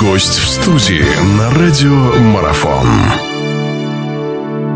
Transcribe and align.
Гость 0.00 0.40
в 0.40 0.48
студии 0.48 1.04
на 1.38 1.50
радио 1.56 2.20
Марафон. 2.32 2.88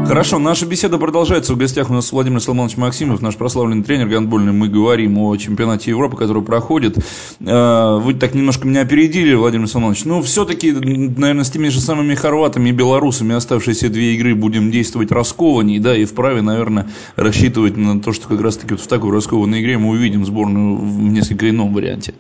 Хорошо, 0.07 0.39
наша 0.39 0.65
беседа 0.65 0.97
продолжается. 0.97 1.55
В 1.55 1.57
гостях 1.57 1.91
у 1.91 1.93
нас 1.93 2.13
Владимир 2.13 2.41
Салманович 2.41 2.77
Максимов, 2.77 3.21
наш 3.21 3.37
прославленный 3.37 3.83
тренер 3.83 4.07
гандбольный. 4.07 4.53
Мы 4.53 4.69
говорим 4.69 5.19
о 5.19 5.37
чемпионате 5.37 5.91
Европы, 5.91 6.17
который 6.17 6.45
проходит. 6.45 6.99
Э, 7.41 7.99
вы 7.99 8.15
так 8.15 8.35
немножко 8.35 8.69
меня 8.69 8.83
опередили, 8.83 9.35
Владимир 9.35 9.67
Салманович. 9.67 10.05
Но 10.05 10.23
все-таки, 10.23 10.71
наверное, 10.71 11.43
с 11.43 11.51
теми 11.51 11.67
же 11.67 11.81
самыми 11.81 12.15
хорватами 12.15 12.69
и 12.69 12.73
белорусами 12.73 13.35
оставшиеся 13.35 13.89
две 13.89 14.15
игры 14.15 14.37
будем 14.37 14.71
действовать 14.71 15.11
раскованней, 15.11 15.81
да, 15.81 15.97
и 15.97 16.05
вправе, 16.05 16.43
наверное, 16.43 16.87
рассчитывать 17.17 17.77
на 17.77 18.01
то, 18.01 18.13
что 18.13 18.29
как 18.29 18.41
раз-таки 18.41 18.75
вот 18.75 18.81
в 18.81 18.87
такой 18.87 19.11
раскованной 19.11 19.63
игре 19.63 19.79
мы 19.79 19.89
увидим 19.89 20.25
сборную 20.25 20.77
в 20.77 21.03
несколько 21.03 21.51
ином 21.51 21.75
варианте. 21.75 22.15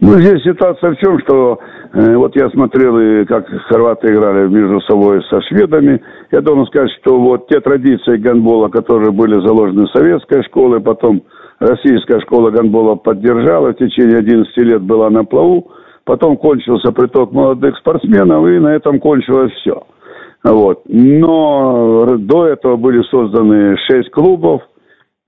Ну, 0.00 0.18
здесь 0.18 0.42
ситуация 0.42 0.92
в 0.92 0.96
чем, 0.98 1.18
что 1.20 1.58
вот 1.92 2.36
я 2.36 2.48
смотрел, 2.50 2.98
и 2.98 3.24
как 3.24 3.48
хорваты 3.68 4.08
играли 4.08 4.48
между 4.48 4.80
собой 4.82 5.22
со 5.28 5.40
шведами. 5.42 6.00
Я 6.30 6.40
должен 6.40 6.66
сказать, 6.66 6.90
что 7.00 7.18
вот 7.18 7.48
те 7.48 7.60
традиции 7.60 8.16
гандбола, 8.16 8.68
которые 8.68 9.10
были 9.10 9.44
заложены 9.44 9.88
советской 9.88 10.42
школе, 10.44 10.80
потом 10.80 11.22
российская 11.58 12.20
школа 12.20 12.50
гандбола 12.50 12.94
поддержала, 12.94 13.72
в 13.72 13.76
течение 13.76 14.18
11 14.18 14.56
лет 14.58 14.82
была 14.82 15.10
на 15.10 15.24
плаву, 15.24 15.72
потом 16.04 16.36
кончился 16.36 16.92
приток 16.92 17.32
молодых 17.32 17.76
спортсменов, 17.78 18.46
и 18.46 18.58
на 18.58 18.74
этом 18.74 19.00
кончилось 19.00 19.52
все. 19.60 19.82
Вот. 20.44 20.82
Но 20.86 22.06
до 22.18 22.46
этого 22.46 22.76
были 22.76 23.02
созданы 23.10 23.76
шесть 23.88 24.10
клубов, 24.10 24.62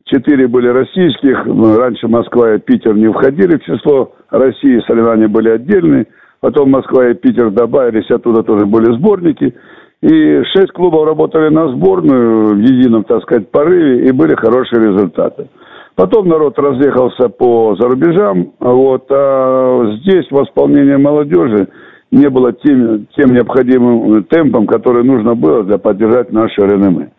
четыре 0.04 0.46
были 0.46 0.68
российских, 0.68 1.44
раньше 1.44 2.08
Москва 2.08 2.54
и 2.54 2.58
Питер 2.58 2.94
не 2.94 3.12
входили 3.12 3.56
в 3.56 3.64
число 3.64 4.12
России, 4.30 4.82
соревнования 4.86 5.28
были 5.28 5.50
отдельные, 5.50 6.06
потом 6.42 6.70
Москва 6.70 7.08
и 7.08 7.14
Питер 7.14 7.50
добавились, 7.50 8.10
оттуда 8.10 8.42
тоже 8.42 8.66
были 8.66 8.92
сборники, 8.96 9.54
и 10.02 10.42
шесть 10.52 10.72
клубов 10.72 11.06
работали 11.06 11.48
на 11.48 11.68
сборную 11.68 12.48
в 12.48 12.58
едином, 12.58 13.04
так 13.04 13.22
сказать, 13.22 13.48
порыве, 13.50 14.08
и 14.08 14.12
были 14.12 14.34
хорошие 14.34 14.82
результаты. 14.82 15.48
Потом 15.94 16.28
народ 16.28 16.58
разъехался 16.58 17.28
по 17.28 17.76
зарубежам, 17.78 18.52
вот, 18.58 19.06
а 19.10 19.94
здесь 20.00 20.30
восполнение 20.30 20.98
молодежи 20.98 21.68
не 22.10 22.28
было 22.28 22.52
тем, 22.52 23.06
тем 23.16 23.32
необходимым 23.34 24.24
темпом, 24.24 24.66
который 24.66 25.04
нужно 25.04 25.34
было 25.34 25.62
для 25.62 25.78
поддержать 25.78 26.32
наше 26.32 26.60
РНМ. 26.60 27.10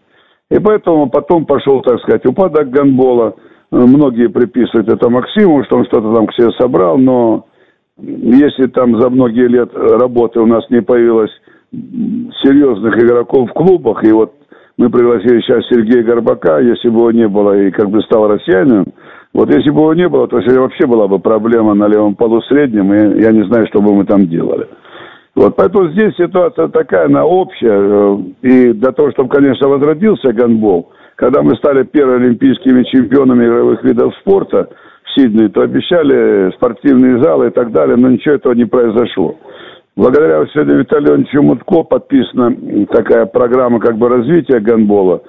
И 0.52 0.60
поэтому 0.60 1.10
потом 1.10 1.46
пошел, 1.46 1.82
так 1.82 2.00
сказать, 2.02 2.26
упадок 2.26 2.70
гандбола. 2.70 3.36
Многие 3.72 4.28
приписывают 4.28 4.90
это 4.90 5.10
Максиму, 5.10 5.64
что 5.64 5.78
он 5.78 5.86
что-то 5.86 6.14
там 6.14 6.28
к 6.28 6.34
себе 6.34 6.52
собрал, 6.60 6.98
но 6.98 7.46
если 8.02 8.68
там 8.68 9.00
за 9.00 9.10
многие 9.10 9.48
лет 9.48 9.70
работы 9.74 10.40
у 10.40 10.46
нас 10.46 10.64
не 10.70 10.82
появилось 10.82 11.32
серьезных 11.72 12.98
игроков 12.98 13.50
в 13.50 13.54
клубах, 13.54 14.04
и 14.04 14.12
вот 14.12 14.34
мы 14.78 14.90
пригласили 14.90 15.42
сейчас 15.42 15.66
Сергея 15.68 16.04
Горбака, 16.04 16.60
если 16.60 16.90
бы 16.90 17.00
его 17.00 17.12
не 17.12 17.28
было, 17.28 17.58
и 17.58 17.72
как 17.72 17.90
бы 17.90 18.02
стал 18.02 18.28
россиянином, 18.28 18.86
вот 19.34 19.50
если 19.50 19.70
бы 19.70 19.82
его 19.82 19.94
не 19.94 20.08
было, 20.08 20.28
то 20.28 20.40
сегодня 20.42 20.62
вообще 20.62 20.86
была 20.86 21.08
бы 21.08 21.20
проблема 21.20 21.74
на 21.74 21.88
левом 21.88 22.16
полу 22.16 22.42
среднем, 22.44 22.94
и 22.94 23.22
я 23.22 23.32
не 23.32 23.44
знаю, 23.46 23.68
что 23.68 23.82
бы 23.82 23.94
мы 23.94 24.06
там 24.06 24.28
делали. 24.28 24.68
Вот, 25.36 25.56
поэтому 25.56 25.90
здесь 25.90 26.16
ситуация 26.16 26.68
такая, 26.68 27.06
она 27.06 27.26
общая. 27.26 27.74
Э, 27.74 28.18
и 28.44 28.74
для 28.74 28.92
того, 28.92 29.12
чтобы, 29.12 29.30
конечно, 29.30 29.68
возродился 29.68 30.32
гандбол, 30.32 30.92
когда 31.16 31.42
мы 31.42 31.56
стали 31.56 31.84
первыми 31.84 32.26
олимпийскими 32.28 32.84
чемпионами 32.84 33.46
игровых 33.46 33.84
видов 33.84 34.14
спорта 34.22 34.70
в 35.14 35.20
Сиднее, 35.20 35.50
то 35.50 35.62
обещали 35.62 36.52
спортивные 36.56 37.22
залы 37.22 37.48
и 37.48 37.52
так 37.52 37.72
далее, 37.72 37.96
но 37.96 38.10
ничего 38.10 38.36
этого 38.36 38.54
не 38.54 38.66
произошло. 38.66 39.36
Благодаря 39.96 40.46
сегодня 40.54 40.76
Виталию 40.76 41.10
Ивановичу 41.10 41.42
Мутко 41.44 41.84
подписана 41.84 42.56
такая 42.88 43.26
программа 43.28 43.80
как 43.80 43.98
бы 43.98 44.10
развития 44.10 44.60
гандбола, 44.60 45.22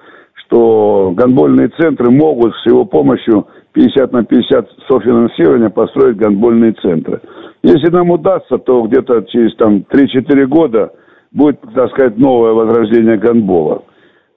что 0.46 1.12
гандбольные 1.14 1.68
центры 1.78 2.10
могут 2.10 2.54
с 2.56 2.66
его 2.66 2.84
помощью 2.86 3.46
50 3.72 4.12
на 4.12 4.24
50 4.24 4.68
софинансирования 4.88 5.68
построить 5.68 6.16
гандбольные 6.16 6.72
центры. 6.80 7.20
Если 7.62 7.90
нам 7.90 8.10
удастся, 8.10 8.58
то 8.58 8.82
где-то 8.82 9.22
через 9.28 9.54
там 9.56 9.84
3-4 9.92 10.46
года 10.46 10.92
будет, 11.32 11.60
так 11.74 11.90
сказать, 11.90 12.16
новое 12.16 12.52
возрождение 12.52 13.18
гандбола. 13.18 13.82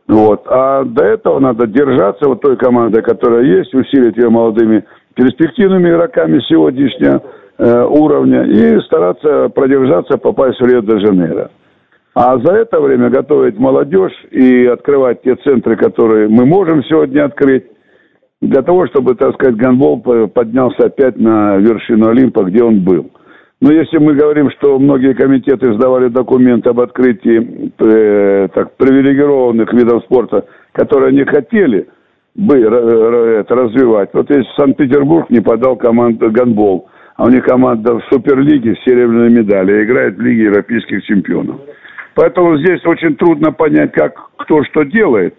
Вот. 0.07 0.43
А 0.47 0.83
до 0.83 1.03
этого 1.03 1.39
надо 1.39 1.67
держаться 1.67 2.27
вот 2.27 2.41
той 2.41 2.57
командой, 2.57 3.01
которая 3.01 3.43
есть, 3.43 3.73
усилить 3.73 4.17
ее 4.17 4.29
молодыми 4.29 4.83
перспективными 5.17 5.89
игроками 5.89 6.39
сегодняшнего 6.47 7.23
э, 7.57 7.83
уровня 7.85 8.43
и 8.43 8.79
стараться 8.81 9.49
продержаться, 9.49 10.17
попасть 10.17 10.59
в 10.61 10.65
Рио-де-Жанейро. 10.65 11.49
А 12.13 12.37
за 12.39 12.53
это 12.53 12.79
время 12.79 13.09
готовить 13.09 13.59
молодежь 13.59 14.13
и 14.31 14.65
открывать 14.65 15.21
те 15.23 15.35
центры, 15.37 15.75
которые 15.75 16.27
мы 16.27 16.45
можем 16.45 16.83
сегодня 16.83 17.25
открыть, 17.25 17.65
для 18.41 18.61
того, 18.61 18.85
чтобы, 18.87 19.15
так 19.15 19.33
сказать, 19.33 19.55
гандбол 19.55 19.99
поднялся 20.27 20.85
опять 20.85 21.17
на 21.17 21.57
вершину 21.57 22.09
Олимпа, 22.09 22.43
где 22.43 22.63
он 22.63 22.81
был. 22.81 23.09
Но 23.59 23.71
если 23.71 23.97
мы 23.97 24.13
говорим, 24.13 24.51
что 24.51 24.77
многие 24.77 25.15
комитеты 25.15 25.73
сдавали 25.73 26.09
документы 26.09 26.69
об 26.69 26.79
открытии 26.79 27.71
э, 27.79 28.47
так, 28.53 28.77
привилегированных 28.77 29.73
видов 29.73 30.03
спорта, 30.03 30.45
которые 30.73 31.13
не 31.13 31.25
хотели 31.25 31.87
бы 32.37 32.55
э, 32.55 33.39
это 33.41 33.55
развивать. 33.55 34.09
Вот 34.13 34.29
если 34.29 34.47
Санкт-Петербург 34.55 35.29
не 35.29 35.41
подал 35.41 35.75
команду 35.75 36.31
гандбол, 36.31 36.87
а 37.15 37.25
у 37.25 37.29
них 37.29 37.43
команда 37.43 37.95
в 37.95 38.03
Суперлиге 38.11 38.75
с 38.75 38.83
серебряной 38.83 39.31
медали, 39.31 39.83
играет 39.83 40.17
в 40.17 40.21
Лиге 40.21 40.43
европейских 40.43 41.03
чемпионов. 41.03 41.59
Поэтому 42.13 42.57
здесь 42.57 42.83
очень 42.85 43.15
трудно 43.15 43.51
понять, 43.51 43.91
как 43.91 44.13
кто 44.37 44.63
что 44.65 44.83
делает. 44.83 45.35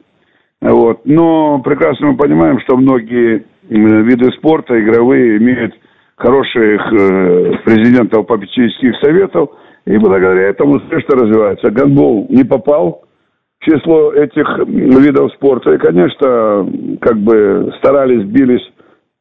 Вот. 0.61 1.03
Но 1.05 1.61
прекрасно 1.61 2.09
мы 2.09 2.17
понимаем, 2.17 2.61
что 2.61 2.77
многие 2.77 3.45
виды 3.69 4.33
спорта 4.33 4.79
игровые 4.81 5.39
имеют 5.39 5.75
хороших 6.17 6.93
э, 6.93 7.53
президентов 7.65 8.27
попечительских 8.27 8.97
советов, 9.01 9.51
и 9.87 9.97
благодаря 9.99 10.49
этому 10.49 10.75
успешно 10.75 11.17
развивается. 11.17 11.71
Гандбол 11.71 12.27
не 12.29 12.43
попал 12.43 13.05
число 13.61 14.13
этих 14.13 14.47
видов 14.67 15.33
спорта, 15.35 15.73
и, 15.73 15.79
конечно, 15.79 16.69
как 17.01 17.17
бы 17.19 17.73
старались, 17.79 18.25
бились, 18.25 18.67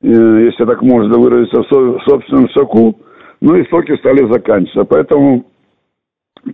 э, 0.01 0.07
если 0.07 0.65
так 0.65 0.81
можно 0.81 1.17
выразиться, 1.17 1.63
в 1.63 1.99
собственном 2.07 2.49
соку, 2.49 2.99
но 3.41 3.55
и 3.55 3.67
соки 3.69 3.95
стали 3.97 4.31
заканчиваться. 4.31 4.85
Поэтому 4.85 5.45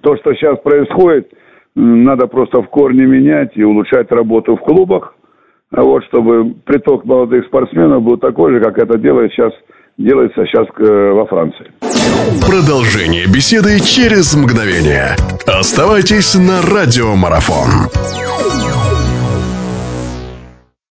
то, 0.01 0.15
что 0.17 0.33
сейчас 0.33 0.59
происходит, 0.59 1.31
надо 1.75 2.27
просто 2.27 2.61
в 2.61 2.69
корне 2.69 3.05
менять 3.05 3.51
и 3.55 3.63
улучшать 3.63 4.11
работу 4.11 4.55
в 4.55 4.61
клубах, 4.61 5.15
а 5.71 5.81
вот 5.81 6.03
чтобы 6.05 6.53
приток 6.65 7.03
молодых 7.05 7.45
спортсменов 7.47 8.03
был 8.03 8.17
такой 8.17 8.53
же, 8.53 8.61
как 8.61 8.77
это 8.77 8.97
делает 8.97 9.31
сейчас 9.31 9.53
делается 9.97 10.45
сейчас 10.45 10.67
э, 10.77 11.11
во 11.11 11.25
Франции. 11.25 11.71
Продолжение 12.41 13.25
беседы 13.25 13.79
через 13.79 14.33
мгновение. 14.33 15.15
Оставайтесь 15.45 16.33
на 16.35 16.61
радиомарафон. 16.61 17.89